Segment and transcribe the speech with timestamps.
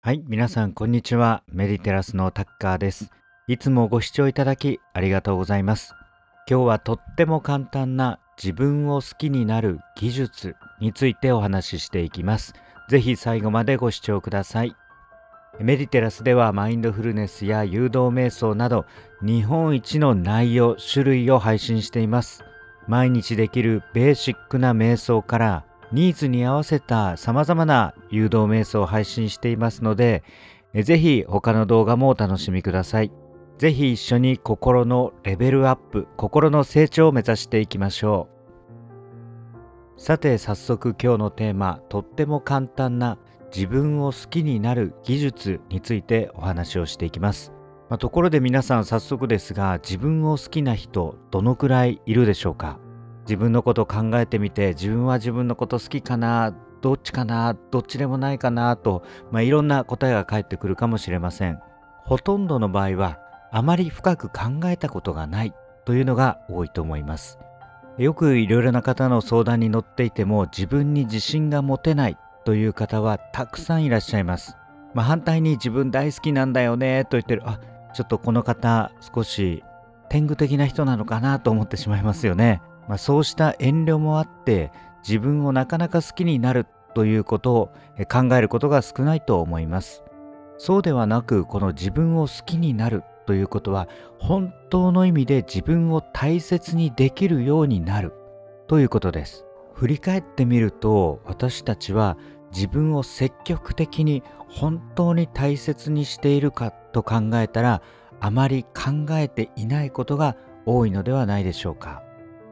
[0.00, 1.42] はい、皆さんこんにちは。
[1.52, 3.10] メディテラスのタッカーです。
[3.48, 5.92] いつもご視聴いただきありがとうございます。
[6.48, 12.54] 今日はとっても簡単な自分を好きになる技術についてお話ししていきます。
[12.88, 14.76] ぜひ最後までご視聴ください。
[15.58, 18.86] メディテラスではマインドフルネスや誘導瞑想など
[19.20, 22.44] 日本一の内容、種類を配信しています。
[22.86, 30.22] 毎日できるベーシックな瞑想からニーズに合わせた様々な誘導瞑想を配信していますので、
[30.74, 33.10] えぜひ他の動画もお楽しみください。
[33.56, 38.28] ぜひ一緒に心のレベルアップ、心の成長を目指していきましょ
[39.96, 40.00] う。
[40.00, 43.18] さて早速今日のテーマ、とっても簡単な
[43.52, 47.52] 自分を好きになる技術についてお話をしていきます。
[47.88, 52.78] まあところで皆さん早速ですが、自分を好きな人どのくらいいるでしょうか？
[53.28, 61.60] 自分のこと考えてみて自分は自分のこと好きかなどっちかなどっちでもないかなと、まあ、いろんな答えが返ってくるかもしれません。
[62.04, 63.18] ほとんどの場合は
[63.52, 65.52] あまり深く考えたことがない
[65.84, 67.38] というのが多いと思います。
[67.98, 74.56] よくいろいろな方の相談に乗っていても自分に自信が持てないという方はたくさんいらっしゃいます、
[74.94, 77.42] まあ、反対に自分大好きなんだよねと言ってる。
[77.44, 77.60] あ
[77.92, 79.64] ちょっとこの方少し
[80.08, 82.62] 天狗的な人なのかなと思ってしまいますよね。
[82.88, 84.72] まあ、そうした遠慮もあって
[85.06, 87.70] 自分をなかなか好きになるということを
[88.10, 90.02] 考えることが少ないと思います。
[90.56, 98.12] そうではなくこの自分を好きになるということは本当の意味で自分を大切にできるようになる
[98.66, 99.44] ということです。
[99.74, 102.16] 振り返ってみると私たちは
[102.52, 107.82] 自分を積極的に本当に大切にしているかと考えたら
[108.18, 112.07] あまり考えていないことが多いのではないでしょうか。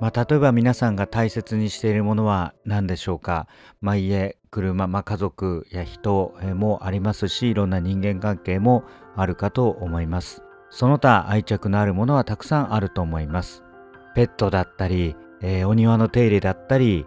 [0.00, 3.48] まあ、例えば皆さんが大切にしているものは何でしょうか、
[3.80, 8.84] まあ、家、車、まあ、家族や人もありますし、いろんな人間関係も
[9.16, 10.42] あるかと思います。
[10.70, 13.64] その他愛着のあるものはたくさんあると思います。
[14.14, 17.06] ペットだったり、えーお庭の手入れだったり、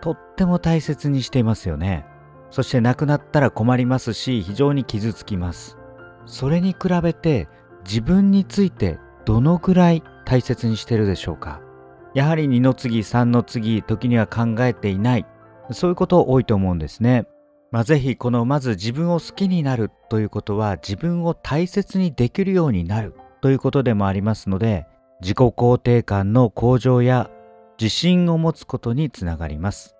[0.00, 2.06] とっても大切にしていますよね。
[2.50, 5.76] そして亡くなったら困りますし、非常に傷つきます。
[6.24, 7.48] それに比べて
[7.84, 11.60] 自分についてどのくらい大切にしてるでしょうか？
[12.14, 15.26] やはり2の次3の次時には考えていない
[15.70, 17.26] そういうこと多いと思うんですね。
[17.70, 24.86] まあ、ぜひこのまず自分を好きになるということは自分を大切にできるようになるということでもありますので
[25.20, 27.30] 自己肯定感の向上や
[27.78, 29.94] 自信を持つことにつながります。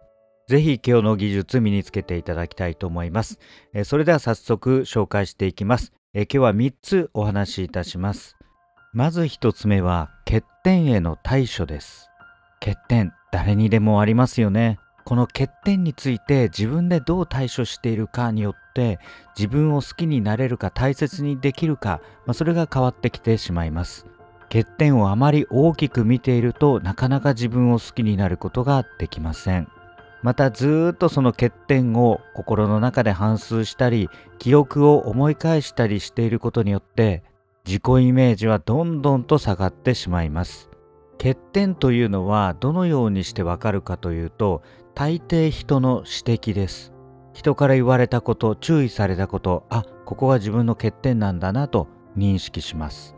[0.49, 3.39] ぜひ今日の技術身につけていただきたいと思います。
[3.85, 5.93] それでは早速紹介していきます。
[6.15, 8.38] え今日は3つお話しいたします。
[8.94, 12.10] まず1つ目は欠点への対処です。
[12.59, 14.78] 欠点誰にでもありますよね。
[15.04, 18.98] この欠点について自分でどう対処しているかによって
[19.37, 24.06] 自分を好きになれるか大切にできるか、まあ、それが変わってきてしまいます。
[24.44, 29.69] 欠点をあまり大きく見ているとなかなか自分を好きになることができません。
[30.22, 37.22] またずーっとその欠点を心の中で反芻したり記憶を思い返したりしていることによって
[37.69, 40.71] 自己イメージはどんどんと下がってしまいます。
[41.19, 44.62] 欠点というのはどのようにしてわかるかというと
[44.95, 46.95] 大抵人の指摘です。
[47.34, 53.15] 人から言われたこと注意されたことあここが自分の欠点なんだなと認識します。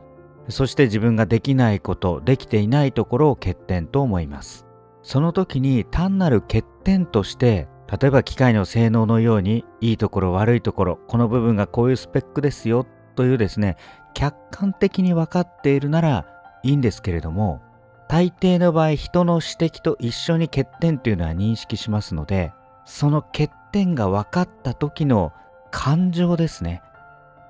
[0.49, 4.67] そして自分ができないことできていないところを欠点と思います。
[5.03, 12.85] その時に単なる欠点として例えば機械の性能のようにいいところ悪いところこの部分がこういうスペックですよ
[13.15, 13.77] というですね
[14.15, 16.27] 客観的に分かっているなら
[16.63, 17.61] いいんですけれども
[18.09, 22.53] 大抵の場合人の指摘と一緒に欠点というのは認識しますので
[22.85, 25.33] その欠点が分かった時の
[25.71, 26.83] 感情ですね。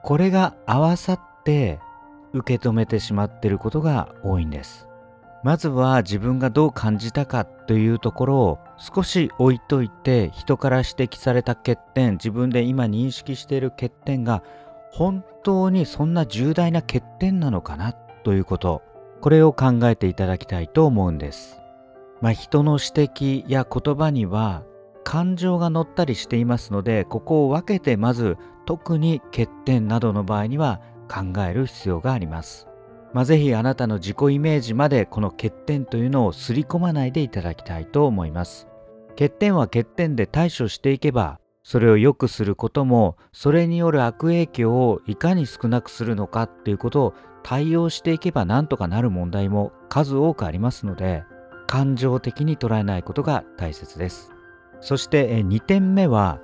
[0.03, 1.81] これが合わさって
[2.33, 4.87] 受け止めてしまっていることが多いんです。
[5.43, 14.43] まずは自分がどう感じたかというところを少し置いといて人から指摘された欠点自分で今認識している欠点が
[14.91, 18.83] 本当にそんな重大な欠点なのかなということ
[19.21, 21.61] これを考えていただきたいと思うんです。
[22.21, 24.63] まあ、人の指摘や言葉には
[25.05, 32.69] 感情が乗ったりしていますのでここを分けてまず特に欠点などの場合には考える必要があります。
[33.13, 38.69] まあ、ぜひあなたの自己イメージまでこの欠点というのを刷り込まないでいただきたいと思います。
[39.11, 51.25] 欠点は欠点で対処していけばそれを良くすることもそれによる悪影響をいかに少なくするのかっていうことを対応していけばなんとかなる問題も数多くありますので
[51.67, 54.33] 感情的に捉えないことが大切です。
[54.81, 56.41] そして2点目は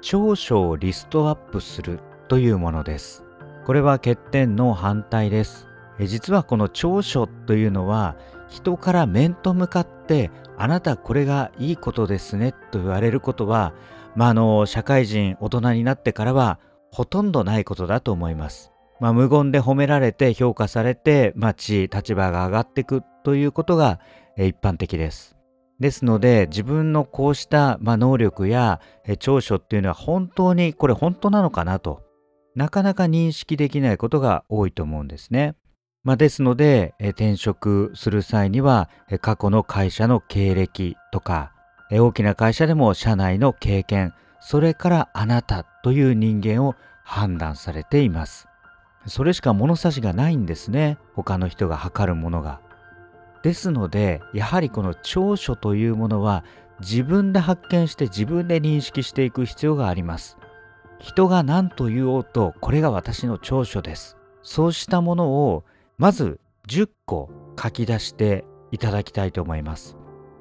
[0.00, 3.24] 長所をリストアップするというものです。
[3.66, 5.66] これは欠点の反対です。
[6.06, 8.16] 実はこの長所というのは
[8.48, 13.74] 人から面と向かってあなたこれがいいことですねと言われることは、
[14.16, 16.58] まあ、あの社会人大人になってからは
[16.90, 18.72] ほとんどないことだと思います。
[19.00, 24.00] まあ、無言で褒められて評価されて、まあ、地位立場が上がっていくということが
[24.36, 25.36] 一般的です。
[25.78, 28.80] ですので自分のこうした、まあ、能力や
[29.18, 32.02] 長所っていうのは本当にこれ本当なのかなと
[32.54, 35.54] なかなか認識できないことが多いと思うんですね。
[36.02, 38.88] まあ、ですので、転職する際には、
[39.20, 41.52] 過去の会社の経歴とか、
[41.90, 48.46] 大きな会社でも社内の経験、それからあなたという人間を判断されています。
[49.06, 50.98] それしか物差しがないんですね。
[51.14, 52.60] 他の人が測るものが。
[53.42, 56.44] ですので、やはりこの長所というものは
[56.80, 60.36] 自分で発見して自分で認識していく必要があります。
[60.98, 64.16] 人が何と言おうと、これが私の長所です。
[64.42, 65.64] そうしたものを
[65.98, 69.96] まず10個書き出していただきたいと思います。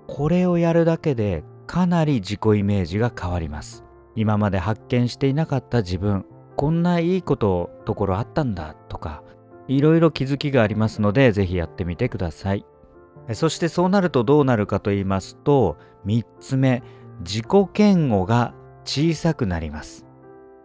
[0.10, 3.86] これをやるだけでかなり自己イメージが変わります。
[4.16, 6.26] 今まで発見していなかった自分、
[6.58, 9.24] こんないいことところあったんだとか、
[9.68, 12.66] いろいろ気づきがありますので、ぜひやってみてください。
[13.34, 16.82] そしてそうなるとどうなるかと言いますと、3つ目、
[17.20, 17.46] 自己
[17.78, 20.06] 嫌悪が小さくなります。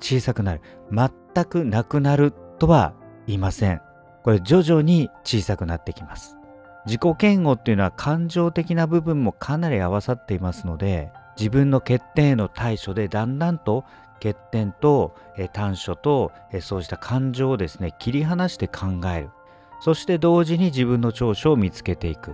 [0.01, 0.63] 小さくなる。
[0.91, 2.95] 全くなくなるとは
[3.27, 3.83] 言いません。
[4.23, 6.39] これ徐々に小さくなってきます。
[6.87, 13.85] 自己嫌悪っていうのは感情的な部分もかなり合わさっていますので自分の欠点への対処でだんだんと
[14.23, 15.15] 欠点と
[15.53, 19.31] 短所とそうした感情をですね切り離して考える。
[19.81, 22.33] そして同時に自分の長所を見つけていく。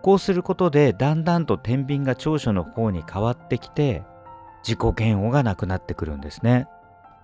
[0.00, 4.04] こうすることでだんだんと天秤が長所の方に変わってきて
[4.62, 6.66] 自己嫌悪がなくなってくるんですね。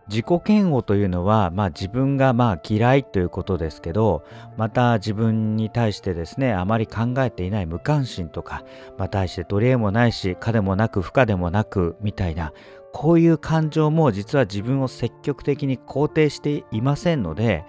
[0.08, 4.24] 自己嫌悪というのは、まあ、自分がまあ嫌いということですけど
[4.56, 8.64] また自分に対してですねあまり考えていない無関心とか、
[8.98, 12.52] まあ、対して取り柄もないし可でもなく不可でもなくみたいな
[12.92, 17.64] こういう感情も実は自分を積極的に肯定していませんので、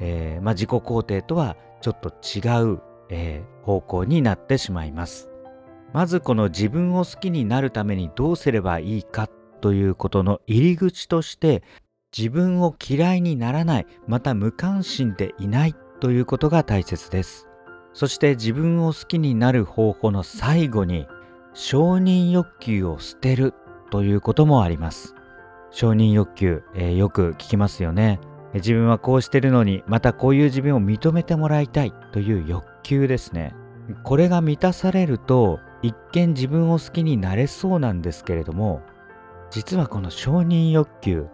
[0.00, 5.28] えー、まあ、自己肯定とはちょっと違う、えー、方向になってしまいます。
[5.92, 9.28] まずこの自分を好きになるためにどうすればいいか
[9.60, 11.62] ということの入り口として
[12.16, 17.46] 自分を嫌いにならないまた無関心でいないということが大切です。
[17.92, 21.06] そして自分を好きになる方法の最後に
[21.54, 23.54] 承認欲求を捨てる
[23.90, 25.14] ということもあります。
[25.70, 28.20] 承認欲求、えー、よく聞きますよね。
[28.54, 33.54] 自分はこうしてるのにまたこういう自分を認めてもらいたいという欲求ですね。
[34.02, 38.82] これが満たされると一見自分を好きになれそうなんですけれども
[39.50, 41.26] 実はこの承認欲求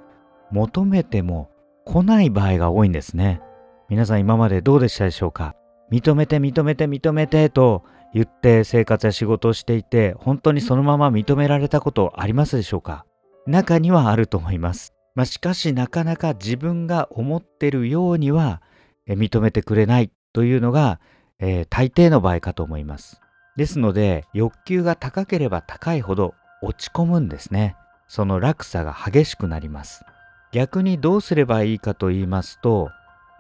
[0.51, 1.51] 求めても
[1.85, 3.41] 来ない場合が多いんですね。
[3.89, 5.55] 皆さん今までどうでしたでしょうか？
[5.93, 13.05] 認めて認めて認めてと言って生活や仕事をしていて本当にそのまま認められたことありますでしょうか？
[13.47, 18.61] 中にはあると思います、まあ、しかしなかなか自分が思ってるようには
[19.07, 20.99] 認めてくれないというのが、
[21.39, 23.21] えー、大抵の場合かと思います。
[23.57, 27.77] ですので欲求が高ければ高いほど落ち込むんですね。
[28.09, 30.05] その落差が激しくなります。
[30.53, 32.91] 逆にどうすればいいかと言いますと、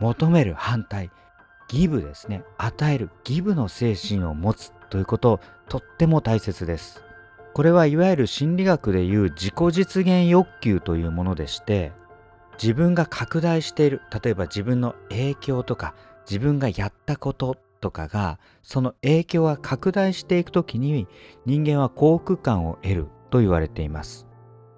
[0.00, 1.11] 求める反対、
[1.68, 2.44] ギブですね。
[2.58, 7.02] 与えるギブの精神を持つということ、とっても大切です。
[7.54, 11.92] これはいわゆる心理学でいう自己実現欲求というものでして、
[12.61, 15.94] 自分が拡大している、例えば自分の影響とか、
[16.28, 21.06] 自分がやったこととかが、その影響が拡大していくときに
[21.46, 24.25] 人間は幸福感を得ると言われています。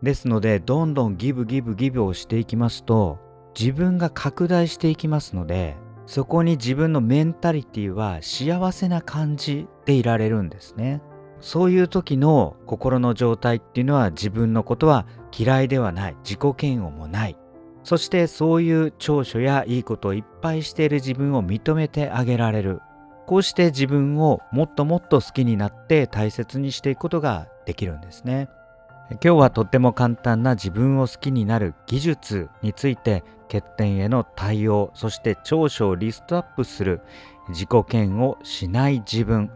[0.03, 3.19] ですのでどんどんギブギブギブをしていきますと
[3.59, 5.77] 自分が拡大していきますので
[6.09, 11.03] そこに自分のメンタリティは幸せな感じでいられるんですね。
[11.41, 16.17] そういう時の心の状態っていうのは自分のことは嫌いではない。
[16.25, 17.37] 自己嫌悪もない。
[17.85, 22.81] そしてそういう長所やいいことをいっぱいしている自分を認めてあげられる。
[23.27, 28.49] こうして自分をもっともっと好きになって大切にしていくことができるんですね。
[29.11, 37.01] 今日はとっても簡単な自分を好きになる技術について欠点への対応そして長所をリストアップする
[37.49, 39.51] 自己嫌悪しない自分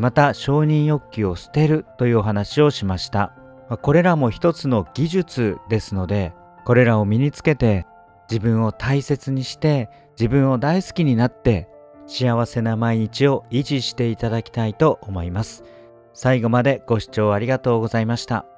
[0.00, 3.32] また承認欲求を捨てるというお話をしました。
[3.80, 7.86] これらも一つの技術ですのでこれらを身につけて
[8.30, 9.88] 自分を大切にして
[10.18, 11.68] 自分を大好きになって
[12.06, 15.64] 幸せな毎日を維持していただきたいと思います。
[16.12, 18.57] 最後までご視聴ありがとうございました。